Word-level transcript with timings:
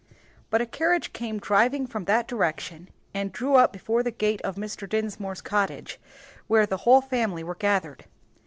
But 0.49 0.61
a 0.61 0.65
carriage 0.65 1.13
came 1.13 1.37
driving 1.37 1.85
from 1.85 2.05
that 2.05 2.27
direction, 2.27 2.89
and 3.13 3.31
drew 3.31 3.53
up 3.53 3.71
before 3.71 4.01
the 4.01 4.09
gate 4.09 4.41
of 4.41 4.55
Mr. 4.55 4.89
Dinsmore's 4.89 5.41
cottage, 5.41 5.99
where 6.47 6.65
the 6.65 6.77
whole 6.77 7.01
family 7.01 7.43
were 7.43 7.53
gathered. 7.53 8.05